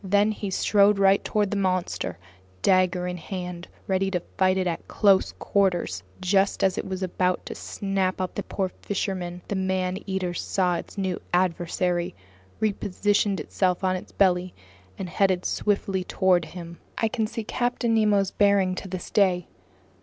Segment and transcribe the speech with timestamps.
[0.03, 2.17] Then he strode right toward the monster,
[2.63, 6.01] dagger in hand, ready to fight it at close quarters.
[6.19, 10.77] Just as it was about to snap up the poor fisherman, the man eater saw
[10.77, 12.15] its new adversary,
[12.59, 14.55] repositioned itself on its belly,
[14.97, 16.79] and headed swiftly toward him.
[16.97, 19.49] I can see Captain Nemo's bearing to this day.